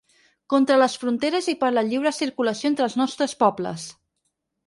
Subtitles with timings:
[0.53, 3.87] Contra les fronteres i per la lliure circulació entre els nostres pobles!